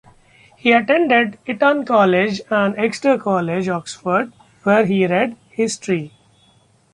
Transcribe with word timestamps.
He 0.57 0.71
attended 0.71 1.37
Eton 1.45 1.85
College 1.85 2.41
and 2.49 2.75
Exeter 2.75 3.19
College, 3.19 3.69
Oxford, 3.69 4.33
where 4.63 4.83
he 4.87 5.05
read 5.05 5.37
History. 5.51 6.11